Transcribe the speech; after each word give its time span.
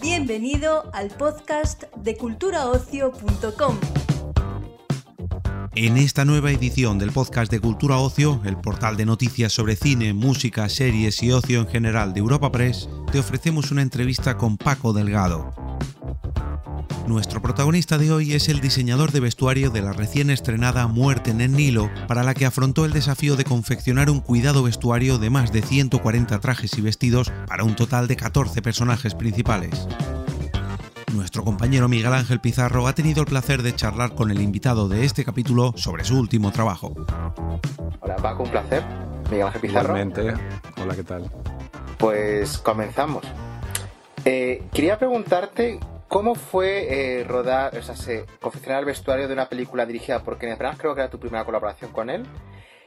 Bienvenido 0.00 0.90
al 0.92 1.08
podcast 1.10 1.84
de 1.96 2.16
culturaocio.com. 2.16 3.76
En 5.74 5.98
esta 5.98 6.24
nueva 6.24 6.52
edición 6.52 6.98
del 6.98 7.12
podcast 7.12 7.50
de 7.50 7.60
Cultura 7.60 7.98
Ocio, 7.98 8.40
el 8.46 8.56
portal 8.56 8.96
de 8.96 9.04
noticias 9.04 9.52
sobre 9.52 9.76
cine, 9.76 10.14
música, 10.14 10.68
series 10.70 11.22
y 11.22 11.32
ocio 11.32 11.60
en 11.60 11.68
general 11.68 12.14
de 12.14 12.20
Europa 12.20 12.50
Press, 12.50 12.88
te 13.12 13.18
ofrecemos 13.18 13.70
una 13.70 13.82
entrevista 13.82 14.38
con 14.38 14.56
Paco 14.56 14.94
Delgado. 14.94 15.65
Nuestro 17.06 17.40
protagonista 17.40 17.98
de 17.98 18.10
hoy 18.10 18.32
es 18.32 18.48
el 18.48 18.60
diseñador 18.60 19.12
de 19.12 19.20
vestuario 19.20 19.70
de 19.70 19.80
la 19.80 19.92
recién 19.92 20.28
estrenada 20.28 20.88
Muerte 20.88 21.30
en 21.30 21.40
el 21.40 21.52
Nilo, 21.52 21.88
para 22.08 22.24
la 22.24 22.34
que 22.34 22.46
afrontó 22.46 22.84
el 22.84 22.92
desafío 22.92 23.36
de 23.36 23.44
confeccionar 23.44 24.10
un 24.10 24.20
cuidado 24.20 24.64
vestuario 24.64 25.16
de 25.18 25.30
más 25.30 25.52
de 25.52 25.62
140 25.62 26.40
trajes 26.40 26.76
y 26.76 26.80
vestidos 26.80 27.32
para 27.46 27.62
un 27.62 27.76
total 27.76 28.08
de 28.08 28.16
14 28.16 28.60
personajes 28.60 29.14
principales. 29.14 29.86
Nuestro 31.14 31.44
compañero 31.44 31.88
Miguel 31.88 32.12
Ángel 32.12 32.40
Pizarro 32.40 32.88
ha 32.88 32.94
tenido 32.94 33.20
el 33.20 33.28
placer 33.28 33.62
de 33.62 33.76
charlar 33.76 34.16
con 34.16 34.32
el 34.32 34.40
invitado 34.42 34.88
de 34.88 35.04
este 35.04 35.24
capítulo 35.24 35.74
sobre 35.76 36.04
su 36.04 36.18
último 36.18 36.50
trabajo. 36.50 36.92
Hola 38.00 38.16
Paco, 38.16 38.42
un 38.42 38.50
placer. 38.50 38.82
Miguel 39.30 39.46
Ángel 39.46 39.60
Pizarro. 39.60 39.96
Igualmente. 39.96 40.34
Hola, 40.82 40.96
¿qué 40.96 41.04
tal? 41.04 41.30
Pues 41.98 42.58
comenzamos. 42.58 43.24
Eh, 44.24 44.64
quería 44.72 44.98
preguntarte 44.98 45.78
cómo 46.08 46.34
fue 46.34 47.20
eh, 47.20 47.24
rodar, 47.24 47.76
o 47.76 47.82
sea, 47.82 47.96
se, 47.96 48.24
confeccionar 48.40 48.80
el 48.80 48.86
vestuario 48.86 49.26
de 49.28 49.34
una 49.34 49.48
película 49.48 49.86
dirigida 49.86 50.22
por 50.22 50.38
Kenneth 50.38 50.58
Branagh, 50.58 50.78
creo 50.78 50.94
que 50.94 51.00
era 51.00 51.10
tu 51.10 51.18
primera 51.18 51.44
colaboración 51.44 51.92
con 51.92 52.10
él. 52.10 52.24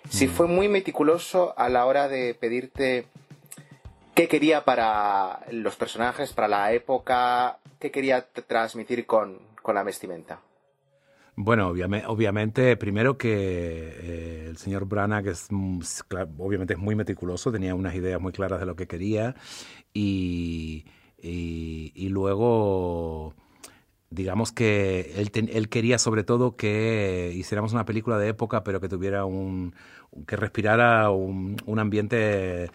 Si 0.09 0.28
Mm. 0.28 0.30
fue 0.32 0.48
muy 0.48 0.68
meticuloso 0.70 1.53
a 1.58 1.70
la 1.70 1.86
hora 1.86 2.08
de 2.08 2.34
pedirte 2.34 3.06
qué 4.16 4.28
quería 4.28 4.64
para 4.66 5.42
los 5.52 5.76
personajes, 5.76 6.34
para 6.34 6.48
la 6.48 6.72
época, 6.73 7.59
qué 7.80 7.92
quería 7.92 8.26
transmitir 8.48 9.06
con, 9.06 9.38
con 9.61 9.76
la 9.76 9.83
vestimenta. 9.83 10.39
Bueno, 11.36 11.70
obviame- 11.73 12.04
obviamente, 12.06 12.76
primero 12.76 13.17
que 13.17 13.31
eh, 13.33 14.45
el 14.50 14.58
señor 14.58 14.86
Branagh 14.86 15.28
es, 15.28 15.48
mm, 15.50 15.80
obviamente 16.38 16.73
es 16.73 16.80
muy 16.80 16.95
meticuloso, 16.95 17.50
tenía 17.52 17.76
unas 17.76 17.95
ideas 17.95 18.20
muy 18.20 18.33
claras 18.33 18.59
de 18.59 18.66
lo 18.66 18.76
que 18.76 18.88
quería 18.88 19.36
y, 19.94 20.86
y- 21.17 21.94
y 22.09 22.11
luego, 22.11 23.35
digamos 24.09 24.52
que 24.52 25.13
él, 25.17 25.31
él 25.53 25.69
quería 25.69 25.99
sobre 25.99 26.23
todo 26.23 26.55
que 26.57 27.31
hiciéramos 27.35 27.73
una 27.73 27.85
película 27.85 28.17
de 28.17 28.29
época, 28.29 28.63
pero 28.63 28.81
que 28.81 28.89
tuviera 28.89 29.25
un, 29.25 29.75
que 30.27 30.35
respirara 30.37 31.11
un, 31.11 31.57
un 31.67 31.80
ambiente 31.80 32.71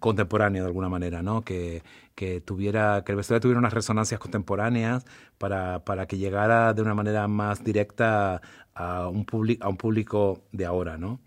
contemporáneo 0.00 0.62
de 0.62 0.68
alguna 0.68 0.88
manera, 0.88 1.22
¿no? 1.22 1.42
Que, 1.42 1.82
que 2.14 2.40
tuviera, 2.40 3.02
que 3.04 3.12
el 3.12 3.16
vestuario 3.16 3.40
tuviera 3.40 3.58
unas 3.58 3.72
resonancias 3.74 4.20
contemporáneas 4.20 5.04
para, 5.38 5.84
para 5.84 6.06
que 6.06 6.18
llegara 6.18 6.74
de 6.74 6.82
una 6.82 6.94
manera 6.94 7.26
más 7.28 7.64
directa 7.64 8.40
a 8.74 9.08
un, 9.08 9.26
publi- 9.26 9.58
a 9.60 9.68
un 9.68 9.76
público 9.76 10.44
de 10.52 10.66
ahora, 10.66 10.98
¿no? 10.98 11.20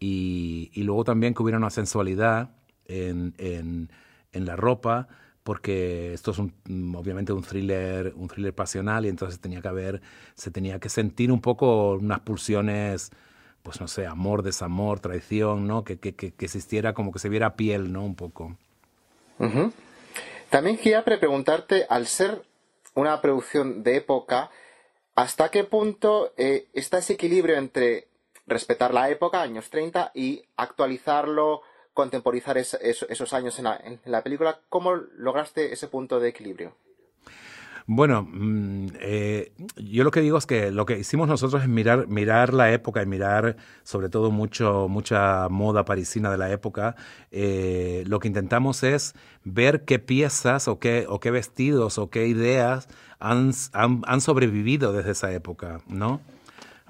Y, 0.00 0.70
y 0.74 0.82
luego 0.82 1.04
también 1.04 1.34
que 1.34 1.42
hubiera 1.42 1.58
una 1.58 1.70
sensualidad 1.70 2.50
en, 2.86 3.34
en, 3.38 3.90
en 4.32 4.46
la 4.46 4.56
ropa, 4.56 5.08
porque 5.42 6.12
esto 6.12 6.30
es 6.30 6.38
un, 6.38 6.52
mm, 6.64 6.94
obviamente 6.94 7.32
un 7.32 7.42
thriller, 7.42 8.12
un 8.16 8.28
thriller 8.28 8.54
pasional 8.54 9.04
y 9.06 9.08
entonces 9.08 9.40
tenía 9.40 9.60
que 9.60 9.68
haber, 9.68 10.02
se 10.34 10.50
tenía 10.50 10.78
que 10.78 10.88
sentir 10.88 11.32
un 11.32 11.40
poco 11.40 11.94
unas 11.94 12.20
pulsiones, 12.20 13.10
pues 13.62 13.80
no 13.80 13.88
sé, 13.88 14.06
amor, 14.06 14.42
desamor, 14.42 15.00
traición, 15.00 15.66
¿no? 15.66 15.84
Que, 15.84 15.98
que, 15.98 16.14
que, 16.14 16.32
existiera 16.38 16.94
como 16.94 17.12
que 17.12 17.18
se 17.18 17.28
viera 17.28 17.54
piel, 17.56 17.92
¿no? 17.92 18.04
Un 18.04 18.14
poco. 18.14 18.56
También 20.50 20.76
quería 20.76 21.04
pre- 21.04 21.18
preguntarte, 21.18 21.86
al 21.88 22.06
ser 22.06 22.42
una 22.94 23.20
producción 23.20 23.82
de 23.82 23.96
época, 23.96 24.50
¿hasta 25.14 25.50
qué 25.50 25.64
punto 25.64 26.32
eh, 26.36 26.66
está 26.74 26.98
ese 26.98 27.14
equilibrio 27.14 27.56
entre 27.56 28.06
respetar 28.46 28.92
la 28.92 29.10
época, 29.10 29.42
años 29.42 29.70
30, 29.70 30.12
y 30.14 30.42
actualizarlo, 30.56 31.62
contemporizar 31.94 32.58
es- 32.58 32.74
eso- 32.80 33.06
esos 33.08 33.32
años 33.32 33.58
en 33.58 33.64
la, 33.64 33.76
en 33.76 34.00
la 34.04 34.22
película? 34.22 34.60
¿Cómo 34.68 34.94
lograste 34.94 35.72
ese 35.72 35.88
punto 35.88 36.20
de 36.20 36.28
equilibrio? 36.28 36.74
Bueno, 37.86 38.22
mm, 38.30 38.86
eh, 39.00 39.52
yo 39.76 40.04
lo 40.04 40.12
que 40.12 40.20
digo 40.20 40.38
es 40.38 40.46
que 40.46 40.70
lo 40.70 40.86
que 40.86 40.98
hicimos 41.00 41.26
nosotros 41.26 41.62
es 41.62 41.68
mirar, 41.68 42.06
mirar 42.06 42.54
la 42.54 42.72
época 42.72 43.02
y 43.02 43.06
mirar 43.06 43.56
sobre 43.82 44.08
todo 44.08 44.30
mucho, 44.30 44.86
mucha 44.88 45.48
moda 45.48 45.84
parisina 45.84 46.30
de 46.30 46.38
la 46.38 46.50
época. 46.52 46.94
Eh, 47.32 48.04
lo 48.06 48.20
que 48.20 48.28
intentamos 48.28 48.84
es 48.84 49.14
ver 49.42 49.84
qué 49.84 49.98
piezas 49.98 50.68
o 50.68 50.78
qué, 50.78 51.06
o 51.08 51.18
qué 51.18 51.32
vestidos 51.32 51.98
o 51.98 52.08
qué 52.08 52.28
ideas 52.28 52.88
han, 53.18 53.50
han, 53.72 54.02
han 54.06 54.20
sobrevivido 54.20 54.92
desde 54.92 55.10
esa 55.10 55.32
época, 55.32 55.80
¿no? 55.88 56.20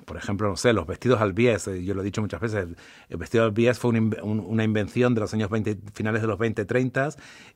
Por 0.04 0.16
ejemplo, 0.16 0.48
no 0.48 0.56
sé, 0.56 0.72
los 0.72 0.86
vestidos 0.86 1.20
al 1.20 1.32
bies, 1.32 1.68
eh, 1.68 1.84
yo 1.84 1.94
lo 1.94 2.02
he 2.02 2.04
dicho 2.04 2.20
muchas 2.20 2.40
veces, 2.40 2.66
el, 3.08 3.16
vestido 3.16 3.44
al 3.44 3.52
bies 3.52 3.78
fue 3.78 3.90
un- 3.90 4.14
una 4.22 4.64
invención 4.64 5.14
de 5.14 5.20
los 5.20 5.32
años 5.34 5.50
20, 5.50 5.78
finales 5.94 6.22
de 6.22 6.28
los 6.28 6.38
20, 6.38 6.64
30, 6.64 7.10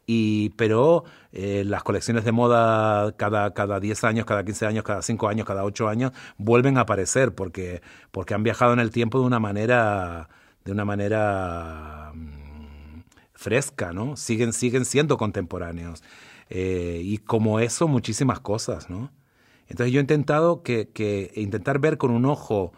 y, 0.06 0.50
pero 0.50 1.04
eh, 1.32 1.64
las 1.66 1.82
colecciones 1.82 2.24
de 2.24 2.32
moda 2.32 3.12
cada, 3.16 3.52
cada 3.54 3.80
10 3.80 4.04
años, 4.04 4.24
cada 4.26 4.44
15 4.44 4.66
años, 4.66 4.84
cada 4.84 5.02
5 5.02 5.28
años, 5.28 5.46
cada 5.46 5.64
8 5.64 5.88
años, 5.88 6.12
vuelven 6.38 6.78
a 6.78 6.82
aparecer 6.82 7.34
porque, 7.34 7.82
porque 8.10 8.34
han 8.34 8.42
viajado 8.42 8.72
en 8.72 8.80
el 8.80 8.90
tiempo 8.90 9.18
de 9.20 9.26
una 9.26 9.40
manera, 9.40 10.28
de 10.64 10.72
una 10.72 10.84
manera 10.84 12.12
mm, 12.14 13.00
fresca, 13.34 13.92
¿no? 13.92 14.16
Siguen, 14.16 14.52
siguen 14.52 14.84
siendo 14.84 15.16
contemporáneos. 15.16 16.02
Eh, 16.48 17.00
y 17.02 17.18
como 17.18 17.60
eso, 17.60 17.88
muchísimas 17.88 18.40
cosas, 18.40 18.88
¿no? 18.90 19.10
Entonces 19.68 19.92
yo 19.92 20.00
he 20.00 20.02
intentado 20.02 20.62
que, 20.62 21.32
intentar 21.34 21.78
ver 21.78 21.98
con 21.98 22.10
un 22.10 22.24
ojo 22.24 22.72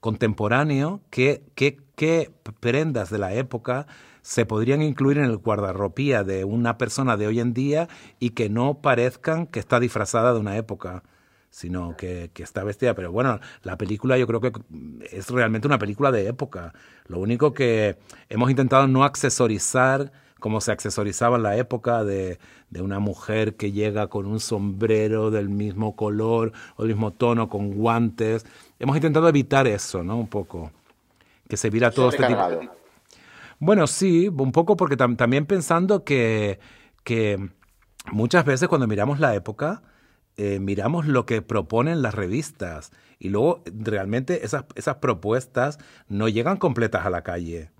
contemporáneo 0.00 1.00
qué 1.10 1.42
prendas 2.60 3.10
de 3.10 3.18
la 3.18 3.34
época 3.34 3.86
se 4.22 4.46
podrían 4.46 4.82
incluir 4.82 5.18
en 5.18 5.24
el 5.24 5.36
guardarropía 5.36 6.24
de 6.24 6.44
una 6.44 6.78
persona 6.78 7.16
de 7.16 7.26
hoy 7.26 7.40
en 7.40 7.52
día 7.52 7.88
y 8.20 8.30
que 8.30 8.48
no 8.48 8.80
parezcan 8.80 9.46
que 9.46 9.58
está 9.58 9.80
disfrazada 9.80 10.32
de 10.32 10.40
una 10.40 10.56
época, 10.56 11.02
sino 11.50 11.96
que, 11.96 12.30
que 12.32 12.44
está 12.44 12.62
vestida. 12.62 12.94
Pero 12.94 13.10
bueno, 13.10 13.40
la 13.62 13.76
película 13.76 14.16
yo 14.16 14.26
creo 14.28 14.40
que 14.40 14.52
es 15.10 15.28
realmente 15.28 15.66
una 15.66 15.78
película 15.78 16.12
de 16.12 16.28
época. 16.28 16.72
Lo 17.06 17.18
único 17.18 17.52
que 17.52 17.98
hemos 18.28 18.48
intentado 18.48 18.86
no 18.86 19.04
accesorizar 19.04 20.12
como 20.42 20.60
se 20.60 20.72
accesorizaba 20.72 21.38
la 21.38 21.56
época 21.56 22.02
de, 22.02 22.40
de, 22.68 22.82
una 22.82 22.98
mujer 22.98 23.54
que 23.54 23.70
llega 23.70 24.08
con 24.08 24.26
un 24.26 24.40
sombrero 24.40 25.30
del 25.30 25.48
mismo 25.48 25.94
color 25.94 26.52
o 26.74 26.82
del 26.82 26.96
mismo 26.96 27.12
tono, 27.12 27.48
con 27.48 27.70
guantes. 27.70 28.44
Hemos 28.80 28.96
intentado 28.96 29.28
evitar 29.28 29.68
eso, 29.68 30.02
¿no? 30.02 30.18
Un 30.18 30.26
poco. 30.26 30.72
Que 31.48 31.56
se 31.56 31.70
viera 31.70 31.92
todo 31.92 32.08
este 32.08 32.26
tipo. 32.26 32.40
Bueno, 33.60 33.86
sí, 33.86 34.26
un 34.26 34.50
poco 34.50 34.76
porque 34.76 34.96
tam 34.96 35.14
también 35.14 35.46
pensando 35.46 36.02
que, 36.02 36.58
que 37.04 37.38
muchas 38.10 38.44
veces 38.44 38.68
cuando 38.68 38.88
miramos 38.88 39.20
la 39.20 39.36
época, 39.36 39.84
eh, 40.36 40.58
miramos 40.58 41.06
lo 41.06 41.24
que 41.24 41.40
proponen 41.40 42.02
las 42.02 42.16
revistas 42.16 42.90
y 43.20 43.28
luego 43.28 43.62
realmente 43.64 44.44
esas, 44.44 44.64
esas 44.74 44.96
propuestas 44.96 45.78
no 46.08 46.28
llegan 46.28 46.56
completas 46.56 47.06
a 47.06 47.10
la 47.10 47.22
calle. 47.22 47.70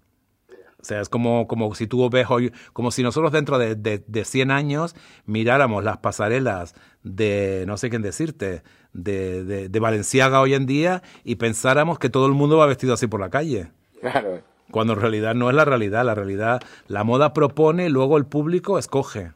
O 0.82 0.84
sea, 0.84 1.00
es 1.00 1.08
como, 1.08 1.46
como 1.46 1.74
si 1.76 1.86
tú 1.86 2.10
ves 2.10 2.26
hoy, 2.28 2.52
como 2.72 2.90
si 2.90 3.04
nosotros 3.04 3.30
dentro 3.30 3.56
de, 3.56 3.76
de, 3.76 4.02
de 4.04 4.24
100 4.24 4.50
años 4.50 4.96
miráramos 5.26 5.84
las 5.84 5.98
pasarelas 5.98 6.74
de, 7.04 7.64
no 7.68 7.76
sé 7.76 7.88
quién 7.88 8.02
decirte, 8.02 8.64
de, 8.92 9.44
de, 9.44 9.68
de 9.68 9.80
Valenciaga 9.80 10.40
hoy 10.40 10.54
en 10.54 10.66
día 10.66 11.02
y 11.22 11.36
pensáramos 11.36 12.00
que 12.00 12.10
todo 12.10 12.26
el 12.26 12.32
mundo 12.32 12.56
va 12.56 12.66
vestido 12.66 12.94
así 12.94 13.06
por 13.06 13.20
la 13.20 13.30
calle. 13.30 13.70
Claro. 14.00 14.42
Cuando 14.72 14.94
en 14.94 15.00
realidad 15.00 15.34
no 15.34 15.50
es 15.50 15.54
la 15.54 15.64
realidad. 15.64 16.04
La 16.04 16.16
realidad, 16.16 16.62
la 16.88 17.04
moda 17.04 17.32
propone, 17.32 17.88
luego 17.88 18.16
el 18.16 18.26
público 18.26 18.78
escoge. 18.78 19.32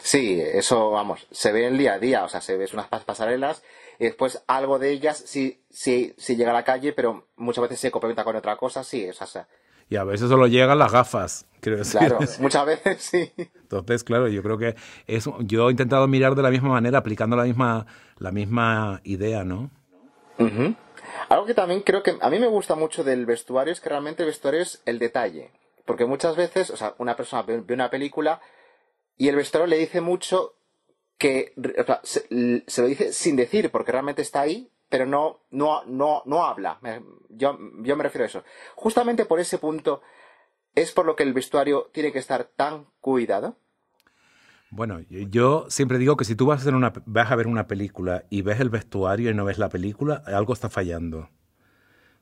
Sí, 0.00 0.40
eso, 0.40 0.90
vamos, 0.90 1.26
se 1.30 1.52
ve 1.52 1.66
el 1.66 1.78
día 1.78 1.94
a 1.94 1.98
día, 1.98 2.24
o 2.24 2.28
sea, 2.28 2.40
se 2.40 2.56
ven 2.56 2.68
unas 2.72 2.88
pasarelas 2.88 3.62
y 3.98 4.04
después 4.04 4.42
algo 4.46 4.78
de 4.78 4.90
ellas 4.90 5.22
sí, 5.26 5.62
sí, 5.70 6.14
sí 6.18 6.36
llega 6.36 6.50
a 6.50 6.54
la 6.54 6.64
calle, 6.64 6.92
pero 6.92 7.28
muchas 7.36 7.62
veces 7.62 7.80
se 7.80 7.90
complementa 7.90 8.24
con 8.24 8.36
otra 8.36 8.56
cosa, 8.56 8.82
sí, 8.82 9.08
o 9.08 9.12
sea, 9.12 9.46
y 9.88 9.96
a 9.96 10.04
veces 10.04 10.28
solo 10.28 10.46
llegan 10.46 10.78
las 10.78 10.92
gafas, 10.92 11.46
decir. 11.70 12.00
Claro, 12.00 12.18
muchas 12.40 12.66
veces 12.66 13.02
sí. 13.02 13.32
Entonces, 13.36 14.04
claro, 14.04 14.28
yo 14.28 14.42
creo 14.42 14.58
que 14.58 14.74
es, 15.06 15.28
yo 15.40 15.68
he 15.68 15.70
intentado 15.70 16.06
mirar 16.06 16.34
de 16.34 16.42
la 16.42 16.50
misma 16.50 16.70
manera, 16.70 16.98
aplicando 16.98 17.36
la 17.36 17.44
misma, 17.44 17.86
la 18.18 18.32
misma 18.32 19.00
idea, 19.04 19.44
¿no? 19.44 19.70
Uh 20.38 20.44
-huh. 20.44 20.76
Algo 21.28 21.46
que 21.46 21.54
también 21.54 21.80
creo 21.82 22.02
que 22.02 22.16
a 22.20 22.30
mí 22.30 22.38
me 22.38 22.46
gusta 22.46 22.74
mucho 22.74 23.04
del 23.04 23.26
vestuario 23.26 23.72
es 23.72 23.80
que 23.80 23.88
realmente 23.88 24.22
el 24.22 24.28
vestuario 24.28 24.60
es 24.60 24.82
el 24.84 24.98
detalle. 24.98 25.52
Porque 25.84 26.06
muchas 26.06 26.36
veces, 26.36 26.70
o 26.70 26.76
sea, 26.76 26.94
una 26.98 27.14
persona 27.14 27.42
ve 27.42 27.74
una 27.74 27.90
película 27.90 28.40
y 29.16 29.28
el 29.28 29.36
vestuario 29.36 29.66
le 29.66 29.78
dice 29.78 30.00
mucho 30.00 30.54
que 31.18 31.52
o 31.56 31.84
sea, 31.84 32.00
se, 32.02 32.26
se, 32.66 32.82
lo 32.82 32.88
dice 32.88 33.12
sin 33.12 33.36
decir, 33.36 33.70
porque 33.70 33.92
realmente 33.92 34.22
está 34.22 34.40
ahí, 34.40 34.70
pero 34.94 35.06
no, 35.06 35.40
no, 35.50 35.84
no, 35.86 36.22
no 36.24 36.44
habla. 36.44 36.78
Yo, 37.28 37.58
yo 37.82 37.96
me 37.96 38.04
refiero 38.04 38.22
a 38.22 38.28
eso. 38.28 38.44
Justamente 38.76 39.24
por 39.24 39.40
ese 39.40 39.58
punto 39.58 40.02
es 40.72 40.92
por 40.92 41.04
lo 41.04 41.16
que 41.16 41.24
el 41.24 41.32
vestuario 41.32 41.90
tiene 41.92 42.12
que 42.12 42.20
estar 42.20 42.44
tan 42.44 42.86
cuidado. 43.00 43.56
Bueno, 44.70 45.00
yo 45.10 45.66
siempre 45.68 45.98
digo 45.98 46.16
que 46.16 46.24
si 46.24 46.36
tú 46.36 46.46
vas 46.46 46.60
a, 46.60 46.62
hacer 46.62 46.76
una, 46.76 46.92
ver 47.06 47.48
una 47.48 47.66
película 47.66 48.22
y 48.30 48.42
ves 48.42 48.60
el 48.60 48.70
vestuario 48.70 49.32
y 49.32 49.34
no 49.34 49.44
ves 49.44 49.58
la 49.58 49.68
película, 49.68 50.22
algo 50.26 50.52
está 50.52 50.70
fallando. 50.70 51.18
O 51.22 51.28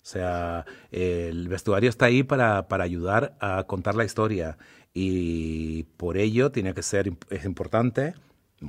sea, 0.00 0.64
el 0.90 1.48
vestuario 1.48 1.90
está 1.90 2.06
ahí 2.06 2.22
para, 2.22 2.68
para 2.68 2.84
ayudar 2.84 3.36
a 3.38 3.64
contar 3.64 3.96
la 3.96 4.04
historia 4.06 4.56
y 4.94 5.82
por 5.98 6.16
ello 6.16 6.52
tiene 6.52 6.72
que 6.72 6.82
ser 6.82 7.12
es 7.28 7.44
importante 7.44 8.14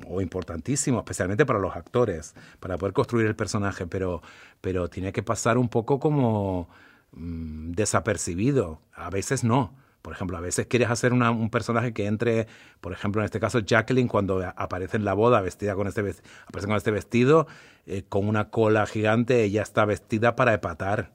o 0.08 0.22
importantísimo, 0.22 1.00
especialmente 1.00 1.46
para 1.46 1.60
los 1.60 1.76
actores, 1.76 2.36
para 2.60 2.78
poder 2.78 2.94
construir 2.94 3.28
el 3.28 3.36
personaje, 3.36 3.88
pero, 3.88 4.22
pero 4.62 4.90
tiene 4.90 5.12
que 5.12 5.24
pasar 5.24 5.58
un 5.58 5.70
poco 5.70 6.00
como 6.00 6.70
mm, 7.12 7.72
desapercibido. 7.72 8.82
A 8.94 9.10
veces 9.10 9.44
no. 9.44 9.76
Por 10.02 10.14
ejemplo, 10.14 10.36
a 10.36 10.42
veces 10.42 10.68
quieres 10.68 10.90
hacer 10.90 11.14
un 11.14 11.50
personaje 11.50 11.94
que 11.94 12.08
entre, 12.08 12.48
por 12.82 12.92
ejemplo, 12.92 13.22
en 13.22 13.26
este 13.26 13.40
caso 13.40 13.60
Jacqueline, 13.60 14.10
cuando 14.10 14.44
aparece 14.58 14.98
en 14.98 15.06
la 15.06 15.14
boda 15.14 15.40
vestida 15.40 15.76
con 15.76 15.88
este, 15.88 16.02
aparece 16.46 16.68
con 16.68 16.76
este 16.76 16.92
vestido, 16.92 17.48
eh, 17.86 18.04
con 18.10 18.28
una 18.28 18.50
cola 18.50 18.86
gigante, 18.86 19.44
ella 19.44 19.62
está 19.62 19.86
vestida 19.86 20.36
para 20.36 20.54
epatar, 20.54 21.14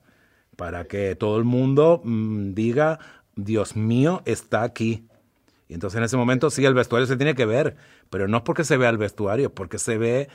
para 0.56 0.86
que 0.86 1.16
todo 1.16 1.36
el 1.36 1.44
mundo 1.44 2.00
mm, 2.02 2.54
diga, 2.54 2.98
Dios 3.36 3.76
mío, 3.76 4.22
está 4.24 4.62
aquí. 4.62 5.07
Y 5.68 5.74
entonces 5.74 5.98
en 5.98 6.04
ese 6.04 6.16
momento 6.16 6.50
sí, 6.50 6.64
el 6.64 6.74
vestuario 6.74 7.06
se 7.06 7.16
tiene 7.16 7.34
que 7.34 7.46
ver, 7.46 7.76
pero 8.10 8.26
no 8.26 8.38
es 8.38 8.42
porque 8.42 8.64
se 8.64 8.76
vea 8.76 8.88
el 8.88 8.98
vestuario, 8.98 9.54
porque 9.54 9.78
se 9.78 9.98
ve 9.98 10.28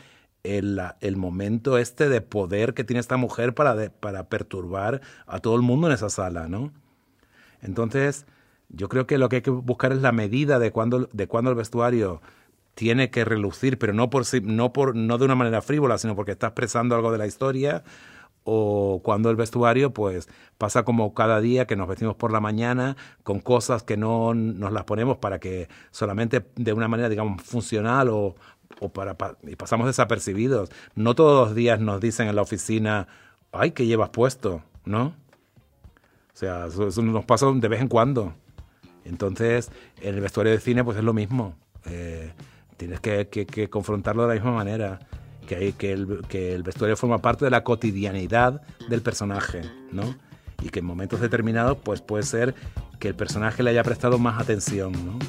el, 0.44 0.80
el 1.02 1.18
momento 1.18 1.78
este 1.78 2.08
de 2.08 2.22
poder 2.22 2.74
que 2.74 2.84
tiene 2.84 3.00
esta 3.00 3.18
mujer 3.18 3.54
para, 3.54 3.90
para 3.90 4.30
perturbar 4.30 5.02
a 5.26 5.40
todo 5.40 5.56
el 5.56 5.62
mundo 5.62 5.88
en 5.88 5.94
esa 5.94 6.10
sala, 6.10 6.48
¿no? 6.48 6.72
Entonces, 7.62 8.26
yo 8.70 8.90
creo 8.90 9.08
que 9.08 9.18
lo 9.18 9.30
que 9.30 9.38
hay 9.38 9.42
que 9.42 9.50
buscar 9.50 9.92
es 9.92 10.02
la 10.02 10.12
medida 10.12 10.60
de 10.60 10.72
cuando, 10.72 11.10
de 11.12 11.28
cuando 11.28 11.50
el 11.50 11.56
vestuario 11.56 12.22
tiene 12.76 13.10
que 13.10 13.24
relucir, 13.24 13.78
pero 13.78 13.94
no 13.94 14.10
por 14.10 14.26
no 14.44 14.74
por 14.74 14.96
no 14.96 15.18
de 15.18 15.26
una 15.26 15.36
manera 15.36 15.62
frívola, 15.62 15.98
sino 15.98 16.16
porque 16.16 16.32
está 16.32 16.48
expresando 16.48 16.96
algo 16.96 17.12
de 17.12 17.20
la 17.20 17.28
historia 17.28 17.84
o 18.44 19.02
cuando 19.04 19.30
el 19.30 19.36
vestuario 19.36 19.94
pues 19.94 20.28
pasa 20.58 20.84
como 20.84 21.14
cada 21.14 21.40
día 21.42 21.66
que 21.66 21.76
nos 21.76 21.88
vestimos 21.88 22.16
por 22.16 22.32
la 22.32 22.40
mañana 22.40 22.98
con 23.24 23.40
cosas 23.40 23.84
que 23.84 23.98
no 23.98 24.34
nos 24.34 24.72
las 24.72 24.84
ponemos 24.84 25.18
para 25.18 25.40
que 25.40 25.70
solamente 25.92 26.46
de 26.56 26.74
una 26.74 26.88
manera 26.88 27.10
digamos 27.10 27.42
funcional 27.42 28.10
o, 28.10 28.36
o 28.80 28.90
para, 28.90 29.16
y 29.44 29.56
pasamos 29.56 29.88
desapercibidos. 29.88 30.70
No 30.96 31.16
todos 31.16 31.48
los 31.48 31.56
días 31.56 31.80
nos 31.80 32.02
dicen 32.02 32.28
en 32.28 32.36
la 32.36 32.42
oficina, 32.42 33.08
ay, 33.52 33.72
¿qué 33.72 33.86
llevas 33.86 34.10
puesto? 34.10 34.62
¿No? 34.86 35.14
O 36.34 36.36
sea, 36.36 36.66
eso 36.66 37.02
nos 37.02 37.26
pasa 37.26 37.52
de 37.52 37.68
vez 37.68 37.82
en 37.82 37.88
cuando. 37.88 38.34
Entonces, 39.06 39.72
en 40.02 40.16
el 40.16 40.22
vestuario 40.22 40.52
de 40.52 40.60
cine, 40.60 40.84
pues 40.84 40.98
es 40.98 41.04
lo 41.04 41.14
mismo. 41.14 41.56
Eh, 41.86 42.34
tienes 42.78 43.00
que, 43.00 43.28
que, 43.28 43.70
confrontarlo 43.70 44.24
de 44.24 44.30
la 44.30 44.34
misma 44.36 44.52
manera. 44.52 45.00
Que, 45.48 45.76
el, 45.92 46.26
el 46.32 46.64
vestuario 46.64 46.98
forma 46.98 47.20
parte 47.20 47.46
de 47.46 47.52
la 47.52 47.64
cotidianidad 47.64 48.62
del 48.90 49.02
personaje, 49.02 49.62
¿no? 49.92 50.16
Y 50.62 50.70
que 50.70 50.80
en 50.80 50.86
momentos 50.86 51.20
determinados, 51.20 51.78
pues 51.84 52.02
puede 52.02 52.24
ser 52.24 52.56
que 53.00 53.10
el 53.10 53.16
personaje 53.16 53.64
le 53.64 53.72
haya 53.72 53.84
prestado 53.84 54.18
más 54.18 54.42
atención, 54.42 54.94
¿no? 54.94 55.20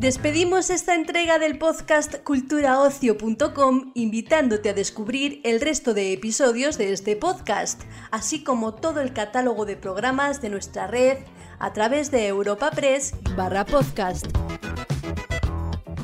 Despedimos 0.00 0.70
esta 0.70 0.94
entrega 0.94 1.38
del 1.38 1.58
podcast 1.58 2.24
culturaocio.com 2.24 3.92
invitándote 3.94 4.70
a 4.70 4.72
descubrir 4.72 5.42
el 5.44 5.60
resto 5.60 5.92
de 5.92 6.14
episodios 6.14 6.78
de 6.78 6.94
este 6.94 7.16
podcast, 7.16 7.82
así 8.10 8.42
como 8.42 8.72
todo 8.72 9.02
el 9.02 9.12
catálogo 9.12 9.66
de 9.66 9.76
programas 9.76 10.40
de 10.40 10.48
nuestra 10.48 10.86
red 10.86 11.18
a 11.60 11.72
través 11.72 12.10
de 12.10 12.26
Europa 12.26 12.70
Press 12.70 13.14
barra 13.36 13.64
podcast. 13.64 14.26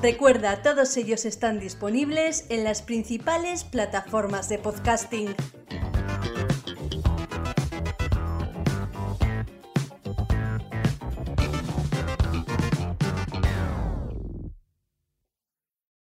Recuerda, 0.02 0.62
todos 0.62 0.96
ellos 0.98 1.24
están 1.24 1.58
disponibles 1.58 2.44
en 2.50 2.62
las 2.62 2.82
principales 2.82 3.64
plataformas 3.64 4.48
de 4.50 4.58
podcasting. 4.58 5.34